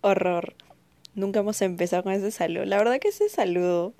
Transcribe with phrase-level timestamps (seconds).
[0.00, 0.54] horror.
[1.14, 2.64] Nunca hemos empezado con ese saludo.
[2.64, 3.94] La verdad que ese saludo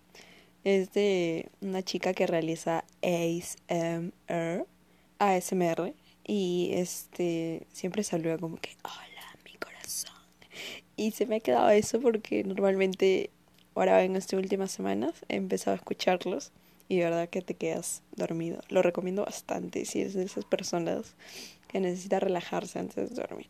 [0.65, 4.67] es de una chica que realiza ASMR,
[5.19, 10.15] ASMR y este siempre saluda como que hola mi corazón.
[10.97, 13.31] Y se me ha quedado eso porque normalmente
[13.75, 16.53] ahora en estas últimas semanas he empezado a escucharlos
[16.89, 18.61] y de verdad que te quedas dormido.
[18.69, 21.15] Lo recomiendo bastante si eres de esas personas
[21.69, 23.49] que necesita relajarse antes de dormir.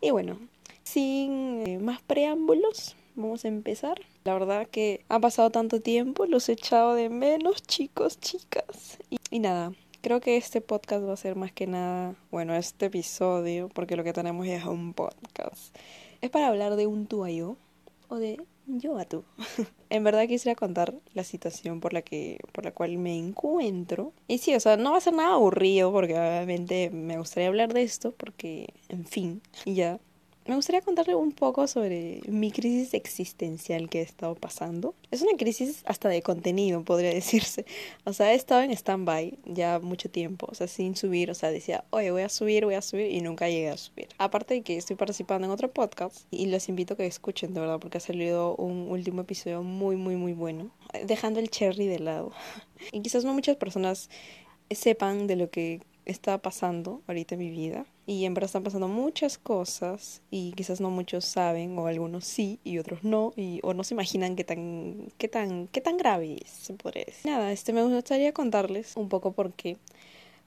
[0.00, 0.38] Y bueno,
[0.82, 4.00] sin eh, más preámbulos, vamos a empezar.
[4.24, 8.98] La verdad que ha pasado tanto tiempo, los he echado de menos, chicos, chicas.
[9.30, 13.68] Y, nada, creo que este podcast va a ser más que nada, bueno, este episodio,
[13.68, 15.76] porque lo que tenemos ya es un podcast.
[16.20, 17.56] Es para hablar de un tú a yo
[18.08, 18.40] o de
[18.78, 19.24] yo a tú.
[19.90, 24.12] en verdad quisiera contar la situación por la que por la cual me encuentro.
[24.28, 27.72] Y sí, o sea, no va a ser nada aburrido porque obviamente me gustaría hablar
[27.72, 29.98] de esto porque en fin, ya
[30.46, 34.94] me gustaría contarle un poco sobre mi crisis existencial que he estado pasando.
[35.10, 37.66] Es una crisis hasta de contenido, podría decirse.
[38.04, 41.30] O sea, he estado en stand-by ya mucho tiempo, o sea, sin subir.
[41.30, 44.08] O sea, decía, oye, voy a subir, voy a subir, y nunca llegué a subir.
[44.18, 47.60] Aparte de que estoy participando en otro podcast, y los invito a que escuchen, de
[47.60, 50.70] verdad, porque ha salido un último episodio muy, muy, muy bueno.
[51.04, 52.32] Dejando el cherry de lado.
[52.92, 54.08] Y quizás no muchas personas
[54.70, 58.88] sepan de lo que está pasando ahorita en mi vida y en verdad están pasando
[58.88, 63.74] muchas cosas y quizás no muchos saben o algunos sí y otros no y o
[63.74, 67.30] no se imaginan qué tan qué tan qué tan grave es, se podría decir.
[67.30, 69.76] Nada, este me gustaría contarles un poco por qué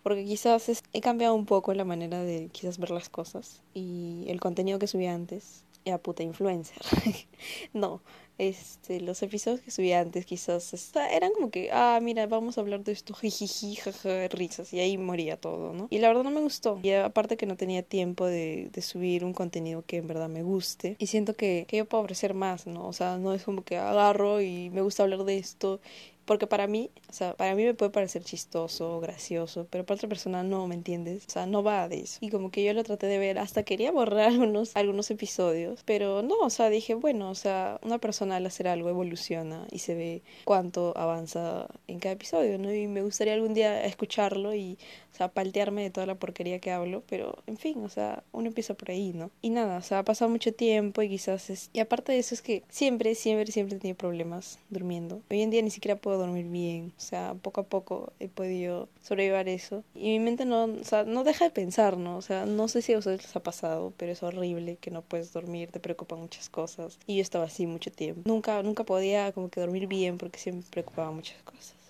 [0.03, 4.41] porque quizás he cambiado un poco la manera de quizás ver las cosas y el
[4.41, 6.77] contenido que subía antes era puta influencer.
[7.73, 8.01] no,
[8.39, 10.73] este, los episodios que subía antes quizás
[11.11, 14.97] eran como que, ah, mira, vamos a hablar de esto, jijiji, jaja, risas, y ahí
[14.97, 15.87] moría todo, ¿no?
[15.89, 16.79] Y la verdad no me gustó.
[16.81, 20.41] Y aparte que no tenía tiempo de, de subir un contenido que en verdad me
[20.41, 20.95] guste.
[20.99, 22.87] Y siento que, que yo puedo ofrecer más, ¿no?
[22.87, 25.79] O sea, no es como que agarro y me gusta hablar de esto
[26.25, 30.09] porque para mí, o sea, para mí me puede parecer chistoso, gracioso, pero para otra
[30.09, 31.25] persona no, ¿me entiendes?
[31.27, 32.17] O sea, no va de eso.
[32.21, 36.21] Y como que yo lo traté de ver, hasta quería borrar algunos, algunos episodios, pero
[36.21, 39.95] no, o sea, dije, bueno, o sea, una persona al hacer algo evoluciona y se
[39.95, 42.73] ve cuánto avanza en cada episodio, ¿no?
[42.73, 44.77] Y me gustaría algún día escucharlo y,
[45.13, 48.47] o sea, paltearme de toda la porquería que hablo, pero en fin, o sea, uno
[48.47, 49.29] empieza por ahí, ¿no?
[49.41, 51.69] Y nada, o sea, ha pasado mucho tiempo y quizás es...
[51.73, 55.21] Y aparte de eso es que siempre, siempre, siempre he tenido problemas durmiendo.
[55.29, 56.93] Hoy en día ni siquiera puedo dormir bien.
[56.97, 59.83] O sea, poco a poco he podido sobrevivir eso.
[59.95, 62.17] Y mi mente no, o sea, no deja de pensar, ¿no?
[62.17, 65.01] O sea, no sé si a ustedes les ha pasado, pero es horrible que no
[65.01, 66.99] puedes dormir, te preocupan muchas cosas.
[67.07, 68.21] Y yo estaba así mucho tiempo.
[68.25, 71.82] Nunca, nunca podía como que dormir bien porque siempre me preocupaba muchas cosas.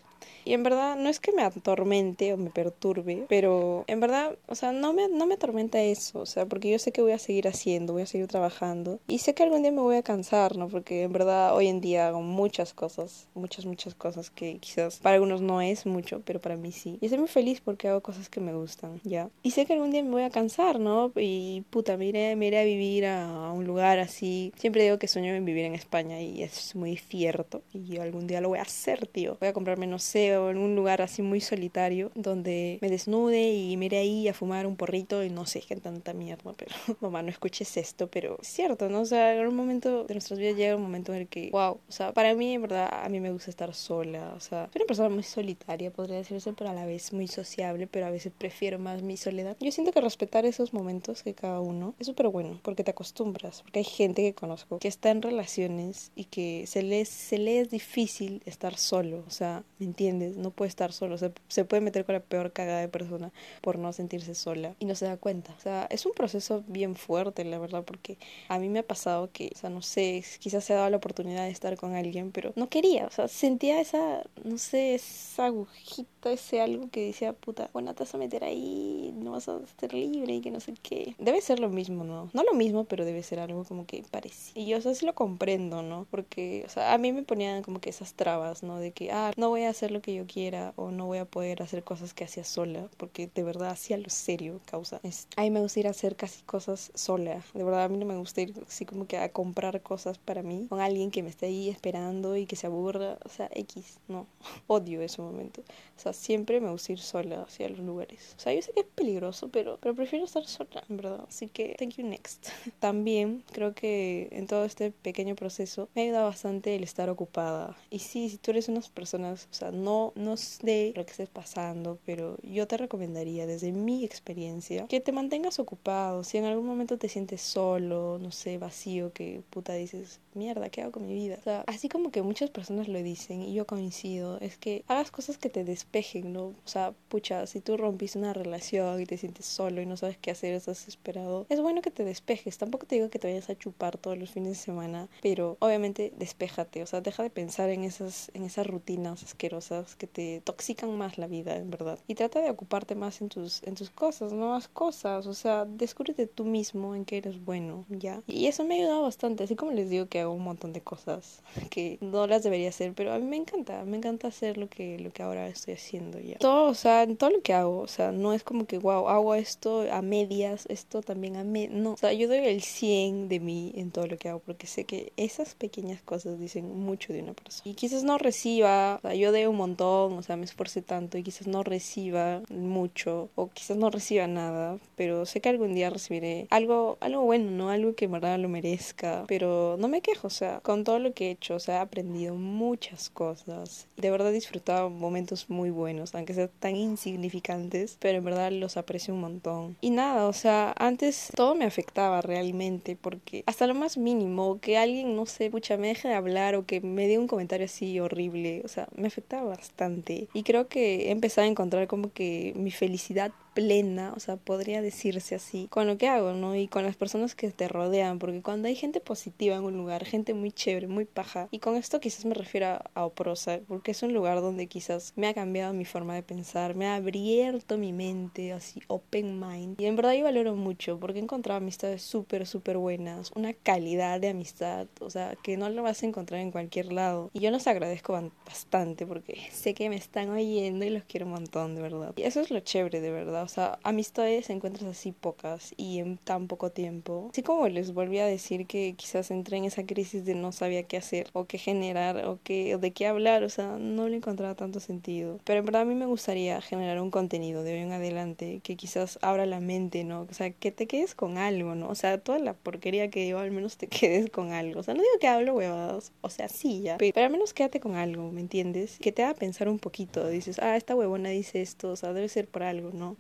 [0.46, 4.56] Y en verdad no es que me atormente o me perturbe, pero en verdad, o
[4.56, 7.20] sea, no me, no me atormenta eso, o sea, porque yo sé que voy a
[7.20, 10.58] seguir haciendo, voy a seguir trabajando y sé que algún día me voy a cansar,
[10.58, 10.68] ¿no?
[10.68, 15.16] Porque en verdad hoy en día hago muchas cosas, muchas, muchas cosas que quizás para
[15.16, 16.98] algunos no es mucho, pero para mí sí.
[17.02, 19.30] Y estoy muy feliz porque hago cosas que me gustan, ¿ya?
[19.42, 21.12] Y sé que algún día me voy a cansar, ¿no?
[21.16, 24.54] Y puta, me iré, me iré a vivir a, un lugar así.
[24.58, 27.62] Siempre digo que sueño en vivir en España y es muy cierto.
[27.74, 29.38] Y algún día lo voy a hacer, tío.
[29.40, 33.78] Voy a comprarme, no sé, en un lugar así muy solitario donde me desnude y
[33.78, 37.22] me iré ahí a fumar un porrito y no sé qué tanta mierda, pero mamá,
[37.22, 39.02] no escuches esto, pero es cierto, ¿no?
[39.02, 41.80] O sea, en un momento de nuestras vidas llega un momento en el que, wow,
[41.88, 44.82] o sea, para mí en verdad a mí me gusta estar sola, o sea, soy
[44.82, 48.34] una persona muy solitaria, podría decirse, pero a la vez muy sociable, pero a veces
[48.38, 49.56] prefiero más mi soledad.
[49.60, 53.62] Yo siento que respetar esos momentos que cada uno es súper bueno, porque te acostumbras,
[53.62, 57.54] porque hay gente que conozco que está en relaciones y que se les, se les
[57.54, 60.23] es difícil estar solo, o sea, ¿me entiendes?
[60.30, 63.78] No puede estar solo, se, se puede meter con la peor cagada de persona por
[63.78, 65.54] no sentirse sola y no se da cuenta.
[65.58, 68.18] O sea, es un proceso bien fuerte, la verdad, porque
[68.50, 70.98] a mí me ha pasado que, o sea, no sé, quizás se ha dado la
[70.98, 75.46] oportunidad de estar con alguien, pero no quería, o sea, sentía esa, no sé, esa
[75.48, 79.60] agujita, ese algo que decía, puta, bueno, te vas a meter ahí, no vas a
[79.60, 81.16] estar libre y que no sé qué.
[81.18, 82.30] Debe ser lo mismo, ¿no?
[82.34, 84.52] No lo mismo, pero debe ser algo como que parece.
[84.56, 86.08] Y yo, o sea, sí lo comprendo, ¿no?
[86.10, 88.80] Porque, o sea, a mí me ponían como que esas trabas, ¿no?
[88.80, 91.26] De que, ah, no voy a hacer lo que yo quiero o no voy a
[91.26, 95.00] poder hacer cosas que hacía sola, porque de verdad hacía lo serio causa.
[95.04, 97.98] Es, a mí me gusta ir a hacer casi cosas sola, de verdad a mí
[97.98, 101.24] no me gusta ir así como que a comprar cosas para mí con alguien que
[101.24, 104.28] me esté ahí esperando y que se aburra, o sea, X, no,
[104.68, 105.62] odio ese momento.
[105.62, 108.36] O sea, siempre me gusta ir sola hacia los lugares.
[108.38, 111.26] O sea, yo sé que es peligroso, pero, pero prefiero estar sola, en verdad.
[111.28, 112.48] Así que, thank you next.
[112.80, 117.78] También creo que en todo este pequeño proceso me ha ayudado bastante el estar ocupada.
[117.90, 121.30] Y sí, si tú eres unas personas, o sea, no no, sé lo que estés
[121.30, 126.24] pasando, pero yo te recomendaría desde mi experiencia que te mantengas ocupado.
[126.24, 130.82] Si en algún momento te sientes solo, no sé, vacío, que puta dices, mierda, ¿qué
[130.82, 131.38] hago con mi vida?
[131.40, 135.12] O sea, así como que muchas personas lo dicen y yo coincido, es que hagas
[135.12, 136.46] cosas que te despejen, ¿no?
[136.46, 140.18] O sea, pucha, si tú rompiste una relación y te sientes solo y no sabes
[140.18, 142.58] qué hacer, estás desesperado, es bueno que te despejes.
[142.58, 146.14] Tampoco te digo que te vayas a chupar todos los fines de semana, pero obviamente
[146.18, 150.98] despéjate, o sea, deja de pensar en esas, en esas rutinas asquerosas que te toxican
[150.98, 152.00] más la vida, en verdad.
[152.08, 156.28] Y trata de ocuparte más en tus, en tus cosas, nuevas cosas, o sea, descúbrete
[156.28, 158.22] tú mismo en qué eres bueno, ¿ya?
[158.28, 160.82] Y eso me ha ayudado bastante, así como les digo que hago un montón de
[160.82, 164.68] cosas que no las debería hacer, pero a mí me encanta, me encanta hacer lo
[164.70, 166.38] que, lo que ahora estoy haciendo ya.
[166.38, 169.36] Todo, o sea, todo lo que hago, o sea, no es como que, wow, hago
[169.36, 173.40] esto a medias, esto también a medias, no, o sea, yo doy el 100 de
[173.40, 177.22] mí en todo lo que hago, porque sé que esas pequeñas cosas dicen mucho de
[177.22, 177.72] una persona.
[177.72, 181.18] Y quizás no reciba, o sea, yo doy un montón, o sea, me esforcé tanto
[181.18, 185.90] y quizás no reciba mucho, o quizás no reciba nada, pero sé que algún día
[185.90, 187.70] recibiré algo, algo bueno, ¿no?
[187.70, 191.28] Algo que en verdad lo merezca, pero no me o sea, con todo lo que
[191.28, 193.88] he hecho, o sea, he aprendido muchas cosas.
[193.98, 198.78] De verdad he disfrutado momentos muy buenos, aunque sean tan insignificantes, pero en verdad los
[198.78, 199.78] aprecio un montón.
[199.82, 204.78] Y nada, o sea, antes todo me afectaba realmente, porque hasta lo más mínimo, que
[204.78, 208.00] alguien, no sé, pucha, me deje de hablar o que me dé un comentario así
[208.00, 210.28] horrible, o sea, me afectaba bastante.
[210.34, 214.82] Y creo que he empezado a encontrar como que mi felicidad plena, o sea, podría
[214.82, 216.56] decirse así, con lo que hago, ¿no?
[216.56, 220.06] Y con las personas que te rodean, porque cuando hay gente positiva en un lugar,
[220.06, 223.92] gente muy chévere, muy paja, y con esto quizás me refiero a, a Oprosa, porque
[223.92, 227.78] es un lugar donde quizás me ha cambiado mi forma de pensar, me ha abierto
[227.78, 232.02] mi mente, así, open mind, y en verdad yo valoro mucho, porque he encontrado amistades
[232.02, 236.42] súper, súper buenas, una calidad de amistad, o sea, que no lo vas a encontrar
[236.42, 238.14] en cualquier lado, y yo los agradezco
[238.46, 242.14] bastante, porque sé que me están oyendo y los quiero un montón, de verdad.
[242.16, 246.18] Y eso es lo chévere, de verdad o sea, amistades encuentras así pocas y en
[246.18, 247.30] tan poco tiempo.
[247.32, 250.84] Así como les volví a decir que quizás entré en esa crisis de no sabía
[250.84, 254.56] qué hacer o qué generar o, qué, de qué hablar, o sea, no le encontraba
[254.56, 255.40] tanto sentido.
[255.44, 258.76] Pero en verdad a mí me gustaría generar un contenido de hoy en adelante que
[258.76, 260.28] quizás abra la mente, ¿no?
[260.30, 261.90] O sea, que te quedes con algo, ¿no?
[261.90, 264.80] O sea, toda la porquería que digo, al menos te quedes con algo.
[264.80, 267.54] O sea, no digo que hablo huevadas, o sea, sí ya, pero, pero al menos
[267.54, 268.98] quédate con algo, ¿me entiendes?
[269.00, 270.28] Que te haga pensar un poquito.
[270.28, 273.16] Dices, ah, esta huevona dice esto, o sea, debe ser por algo, ¿no?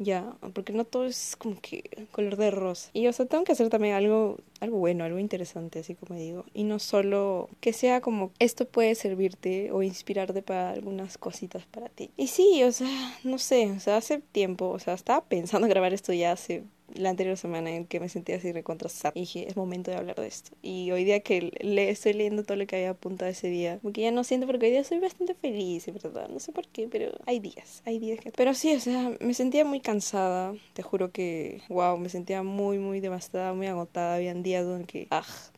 [0.53, 2.89] Porque no todo es como que color de rosa.
[2.93, 6.45] Y o sea, tengo que hacer también algo algo bueno, algo interesante, así como digo,
[6.53, 11.89] y no solo que sea como esto puede servirte o inspirarte para algunas cositas para
[11.89, 12.11] ti.
[12.15, 15.93] Y sí, o sea, no sé, o sea, hace tiempo, o sea, estaba pensando grabar
[15.93, 16.63] esto ya hace
[16.95, 20.15] la anterior semana en que me sentía así recontra Y dije, es momento de hablar
[20.15, 20.51] de esto.
[20.61, 24.01] Y hoy día que le estoy leyendo todo lo que había apuntado ese día, porque
[24.01, 26.29] ya no siento, porque hoy día soy bastante feliz, ¿verdad?
[26.29, 28.31] No sé por qué, pero hay días, hay días que...
[28.31, 32.77] Pero sí, o sea, me sentía muy cansada, te juro que, wow, me sentía muy,
[32.77, 34.15] muy devastada, muy agotada.
[34.15, 35.07] Habían días donde que,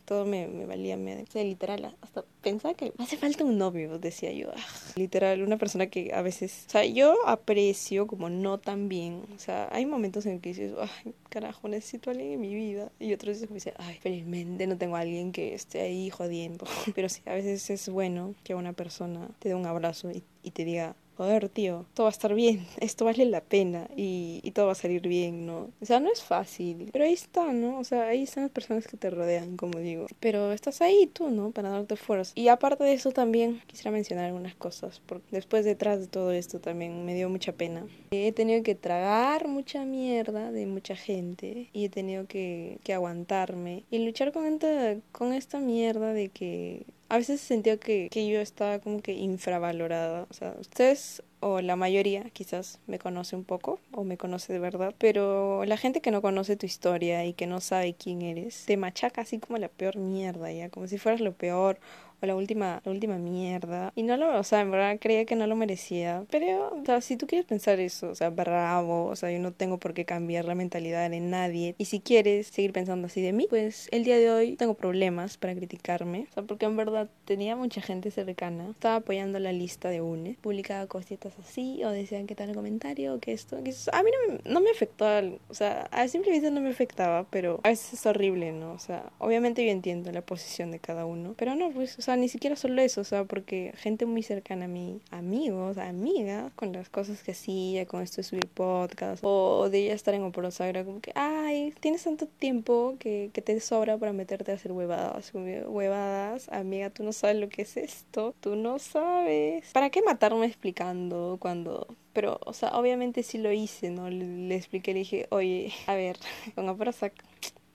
[0.06, 1.24] todo me, me valía medio.
[1.24, 4.52] O sea, literal, hasta pensaba que hace falta un novio, decía yo.
[4.56, 4.66] Ah,
[4.96, 9.24] literal, una persona que a veces, o sea, yo aprecio como no tan bien.
[9.36, 12.92] O sea, hay momentos en que dices, ay, carajo, necesito a alguien en mi vida.
[13.00, 16.66] Y otros veces me dicen, ay, felizmente no tengo a alguien que esté ahí jodiendo.
[16.96, 20.52] Pero sí, a veces es bueno que una persona te dé un abrazo y, y
[20.52, 24.52] te diga, joder, tío, todo va a estar bien, esto vale la pena y, y,
[24.52, 25.72] todo va a salir bien, ¿no?
[25.82, 27.80] O sea, no es fácil, pero ahí está, ¿no?
[27.80, 30.08] O sea, ahí están las personas que te rodean, como digo.
[30.20, 31.52] Pero estás ahí tú, ¿no?
[31.52, 32.32] Para darte fuerza.
[32.36, 36.60] Y aparte de eso también quisiera mencionar algunas cosas, porque después detrás de todo esto
[36.60, 37.86] también me dio mucha pena.
[38.12, 43.84] He tenido que tragar mucha mierda de mucha gente y he tenido que, que aguantarme
[43.90, 48.40] y luchar con esta, con esta mierda de que a veces sentía que, que yo
[48.40, 50.28] estaba como que infravalorada.
[50.30, 54.60] O sea, ustedes o la mayoría quizás me conoce un poco o me conoce de
[54.60, 58.66] verdad, pero la gente que no conoce tu historia y que no sabe quién eres,
[58.66, 61.80] te machaca así como la peor mierda, ya, como si fueras lo peor
[62.26, 63.92] la última, la última mierda.
[63.96, 66.26] Y no lo, o sea, en verdad creía que no lo merecía.
[66.32, 69.52] Pero, o sea, si tú quieres pensar eso, o sea, bravo, o sea, yo no
[69.52, 71.76] tengo por qué cambiar la mentalidad de nadie.
[71.78, 75.38] Y si quieres seguir pensando así de mí, pues el día de hoy tengo problemas
[75.38, 76.28] para criticarme.
[76.32, 78.70] O sea, porque en verdad tenía mucha gente cercana.
[78.72, 83.20] Estaba apoyando la lista de UNE, publicaba cositas así, o decían que tal comentario, o
[83.20, 83.74] que esto, que.
[83.92, 85.06] A mí no me, no me afectó,
[85.50, 88.72] o sea, a simple vista no me afectaba, pero a veces es horrible, ¿no?
[88.74, 92.15] O sea, obviamente yo entiendo la posición de cada uno, pero no, pues, o sea,
[92.16, 96.74] ni siquiera solo eso, o sea, porque gente muy cercana a mí, amigos, amigas, con
[96.74, 100.84] las cosas que hacía, con esto de subir podcast, o de ella estar en Oporosagra,
[100.86, 105.32] como que, ay, tienes tanto tiempo que, que te sobra para meterte a hacer huevadas,
[105.34, 109.72] huevadas, amiga, tú no sabes lo que es esto, tú no sabes.
[109.74, 114.10] ¿Para qué matarme explicando cuando pero, o sea, obviamente sí lo hice, ¿no?
[114.10, 116.18] Le, le expliqué, le dije, oye, a ver,
[116.56, 117.14] con Oporosac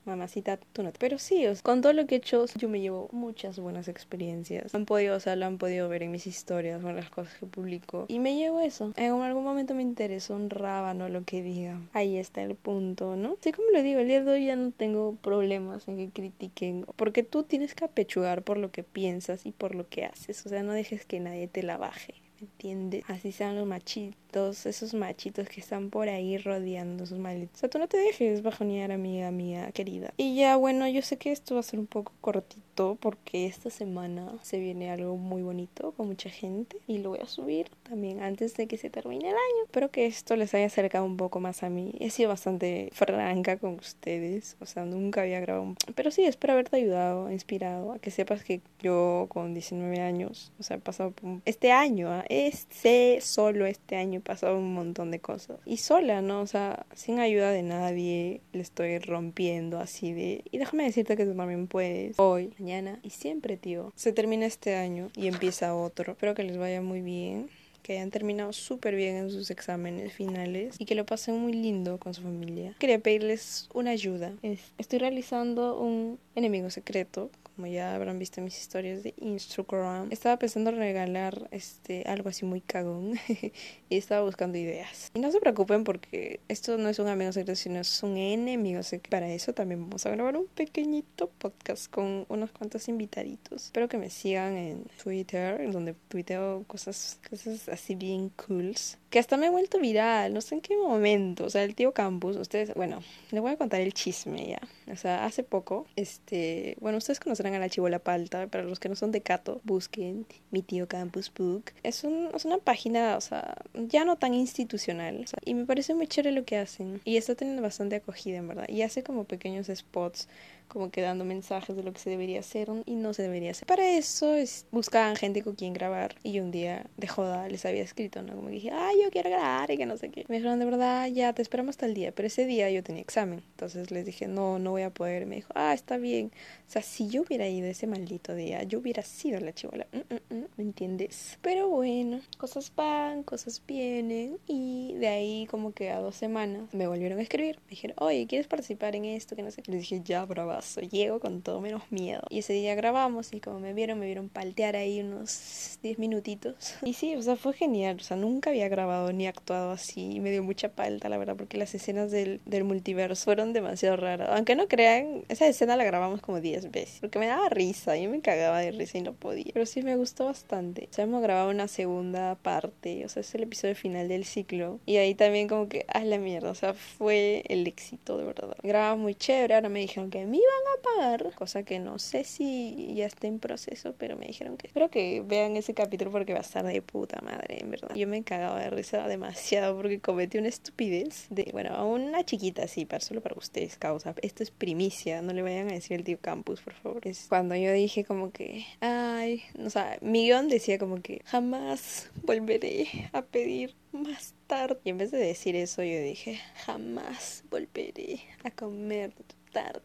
[0.04, 0.92] mamacita, tú no.
[0.98, 4.74] Pero sí, con todo lo que he hecho, yo me llevo muchas buenas experiencias.
[4.74, 7.46] Han podido, o sea, lo han podido ver en mis historias, con las cosas que
[7.46, 8.06] publico.
[8.08, 8.92] Y me llevo eso.
[8.96, 11.80] En algún momento me interesó un rábano lo que diga.
[11.92, 13.36] Ahí está el punto, ¿no?
[13.40, 16.86] Sí, como le digo, el día de hoy ya no tengo problemas en que critiquen.
[16.96, 20.44] Porque tú tienes que apechugar por lo que piensas y por lo que haces.
[20.46, 22.14] O sea, no dejes que nadie te la baje.
[22.40, 23.04] ¿Me entiendes?
[23.06, 27.56] Así sean los machitos todos esos machitos que están por ahí rodeando sus malditos.
[27.56, 30.12] O sea, tú no te dejes bajonear, amiga mía querida.
[30.16, 33.70] Y ya, bueno, yo sé que esto va a ser un poco cortito porque esta
[33.70, 38.22] semana se viene algo muy bonito con mucha gente y lo voy a subir también
[38.22, 39.64] antes de que se termine el año.
[39.64, 41.92] Espero que esto les haya acercado un poco más a mí.
[42.00, 45.64] He sido bastante franca con ustedes, o sea, nunca había grabado.
[45.64, 45.76] Un...
[45.94, 50.62] Pero sí, espero haberte ayudado, inspirado a que sepas que yo con 19 años, o
[50.62, 51.40] sea, he pasado por...
[51.44, 52.24] este año, ¿eh?
[52.28, 54.19] este solo este año
[54.54, 55.58] un montón de cosas.
[55.64, 56.40] Y sola, ¿no?
[56.40, 60.44] O sea, sin ayuda de nadie, le estoy rompiendo así de...
[60.50, 62.18] Y déjame decirte que tú también puedes.
[62.18, 63.92] Hoy, mañana y siempre, tío.
[63.96, 66.12] Se termina este año y empieza otro.
[66.12, 67.48] Espero que les vaya muy bien
[67.82, 71.98] que hayan terminado súper bien en sus exámenes finales y que lo pasen muy lindo
[71.98, 72.74] con su familia.
[72.78, 74.32] Quería pedirles una ayuda.
[74.78, 80.08] Estoy realizando un enemigo secreto como ya habrán visto en mis historias de Instagram.
[80.10, 83.18] Estaba pensando regalar este algo así muy cagón
[83.90, 85.10] y estaba buscando ideas.
[85.12, 88.82] Y no se preocupen porque esto no es un amigo secreto, sino es un enemigo
[88.82, 89.10] secreto.
[89.10, 93.66] Para eso también vamos a grabar un pequeñito podcast con unos cuantos invitaditos.
[93.66, 98.96] Espero que me sigan en Twitter, en donde tuiteo cosas, cosas así bien cools.
[99.10, 101.44] Que hasta me he vuelto viral, no sé en qué momento.
[101.44, 103.02] O sea, el tío Campus, ustedes, bueno,
[103.32, 104.60] les voy a contar el chisme ya.
[104.90, 108.46] O sea, hace poco, este, bueno, ustedes conocerán a la Palta.
[108.46, 111.72] Para los que no son de Cato, busquen mi tío Campus Book.
[111.82, 115.24] Es, un, es una página, o sea, ya no tan institucional.
[115.44, 117.00] y me parece muy chévere lo que hacen.
[117.04, 118.68] Y está teniendo bastante acogida, en verdad.
[118.68, 120.28] Y hace como pequeños spots
[120.70, 123.66] como que dando mensajes de lo que se debería hacer y no se debería hacer.
[123.66, 127.82] Para eso es, buscaban gente con quien grabar y un día de joda les había
[127.82, 128.34] escrito, ¿no?
[128.34, 130.24] Como que dije, ay, yo quiero grabar y que no sé qué.
[130.28, 133.02] Me dijeron, de verdad, ya te esperamos hasta el día, pero ese día yo tenía
[133.02, 133.42] examen.
[133.50, 135.26] Entonces les dije, no, no voy a poder.
[135.26, 136.30] Me dijo, ah, está bien.
[136.68, 139.86] O sea, si yo hubiera ido ese maldito día, yo hubiera sido la chivola.
[139.92, 141.38] Mm, mm, mm, ¿Me entiendes?
[141.42, 146.86] Pero bueno, cosas van, cosas vienen y de ahí como que a dos semanas me
[146.86, 147.58] volvieron a escribir.
[147.64, 149.34] Me dijeron, oye, ¿quieres participar en esto?
[149.34, 149.62] Que no sé.
[149.66, 150.59] Les dije, ya, brava
[150.90, 152.22] llego con todo menos miedo.
[152.30, 156.74] Y ese día grabamos y como me vieron, me vieron paltear ahí unos 10 minutitos.
[156.90, 160.20] Y sí, o sea, fue genial, o sea, nunca había grabado ni actuado así y
[160.20, 164.30] me dio mucha palta, la verdad, porque las escenas del, del multiverso fueron demasiado raras.
[164.32, 168.10] Aunque no crean, esa escena la grabamos como 10 veces, porque me daba risa, yo
[168.10, 169.52] me cagaba de risa y no podía.
[169.52, 170.88] Pero sí me gustó bastante.
[170.90, 174.80] O sea, hemos grabado una segunda parte, o sea, es el episodio final del ciclo.
[174.86, 178.56] Y ahí también como que, ah, la mierda, o sea, fue el éxito, de verdad.
[178.62, 182.24] Grababa muy chévere, ahora me dijeron que me iban a pagar, cosa que no sé
[182.24, 186.32] si ya está en proceso, pero me dijeron que espero que vean ese capítulo porque
[186.32, 187.94] va a estar de puta madre, en verdad.
[187.94, 192.64] Yo me cagaba de risa demasiado porque cometí una estupidez de, bueno, a una chiquita
[192.64, 194.14] así, para solo para ustedes, causa.
[194.22, 197.06] Esto es primicia, no le vayan a decir el tío Campus, por favor.
[197.06, 202.10] Es cuando yo dije como que, ay, o sea, mi guion decía como que jamás
[202.22, 204.78] volveré a pedir más tarde.
[204.84, 209.12] Y en vez de decir eso, yo dije, jamás volveré a comer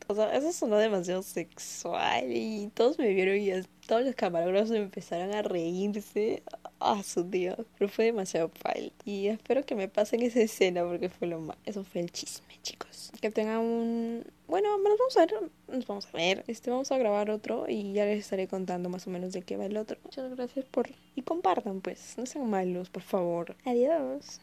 [0.07, 3.51] o sea, eso sonó demasiado sexual y todos me vieron y
[3.87, 6.43] todos los camarógrafos empezaron a reírse.
[6.79, 7.57] Ah, su Dios.
[7.77, 8.91] Pero fue demasiado fail.
[9.05, 11.57] Y espero que me pasen esa escena porque fue lo más.
[11.65, 13.11] Eso fue el chisme, chicos.
[13.21, 14.23] Que tengan un.
[14.47, 15.51] Bueno, nos vamos a ver.
[15.67, 16.43] Nos vamos a ver.
[16.47, 19.57] Este, vamos a grabar otro y ya les estaré contando más o menos de qué
[19.57, 19.97] va el otro.
[20.03, 20.89] Muchas gracias por.
[21.15, 22.15] Y compartan, pues.
[22.17, 23.55] No sean malos, por favor.
[23.65, 24.41] Adiós.